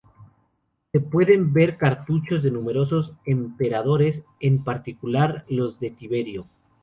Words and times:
Se 0.91 0.99
pueden 0.99 1.53
ver 1.53 1.77
cartuchos 1.77 2.41
de 2.41 2.49
numerosos 2.49 3.13
emperadores, 3.23 4.23
en 4.39 4.63
particular, 4.63 5.45
los 5.47 5.79
de 5.79 5.91
Tiberio. 5.91 6.47